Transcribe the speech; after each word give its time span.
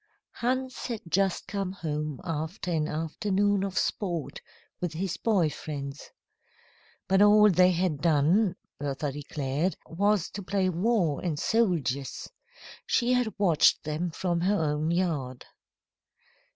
Hans 0.31 0.87
had 0.87 1.01
just 1.07 1.45
come 1.47 1.73
home 1.73 2.21
after 2.23 2.71
an 2.71 2.87
afternoon 2.87 3.63
of 3.63 3.77
sport 3.77 4.41
with 4.79 4.93
his 4.93 5.15
boy 5.17 5.47
friends. 5.51 6.09
But 7.07 7.21
all 7.21 7.51
they 7.51 7.69
had 7.69 8.01
done, 8.01 8.55
Bertha 8.79 9.11
declared, 9.11 9.77
was 9.85 10.31
to 10.31 10.41
play 10.41 10.69
war 10.69 11.23
and 11.23 11.37
soldiers. 11.37 12.27
She 12.87 13.13
had 13.13 13.31
watched 13.37 13.83
them 13.83 14.09
from 14.09 14.41
her 14.41 14.55
own 14.59 14.89
yard. 14.89 15.45